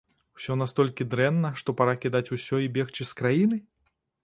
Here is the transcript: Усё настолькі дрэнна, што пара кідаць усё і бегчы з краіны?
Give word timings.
Усё 0.37 0.53
настолькі 0.61 1.07
дрэнна, 1.11 1.51
што 1.63 1.77
пара 1.83 1.95
кідаць 2.07 2.23
усё 2.39 2.63
і 2.65 2.73
бегчы 2.81 3.09
з 3.13 3.21
краіны? 3.23 3.63